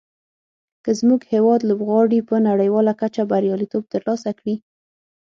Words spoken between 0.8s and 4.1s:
که زموږ هېواد لوبغاړي په نړیواله کچه بریالیتوب تر